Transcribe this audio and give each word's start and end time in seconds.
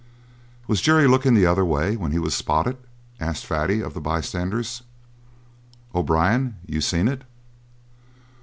"_"Was 0.67 0.81
Jerry 0.81 1.05
lookin' 1.05 1.35
the 1.35 1.45
other 1.45 1.63
way 1.63 1.95
when 1.95 2.11
he 2.11 2.17
was 2.17 2.33
spotted?" 2.33 2.75
asked 3.19 3.45
Fatty 3.45 3.81
of 3.81 3.93
the 3.93 4.01
bystanders. 4.01 4.81
"O'Brien, 5.93 6.55
you 6.65 6.81
seen 6.81 7.07
it?" 7.07 7.23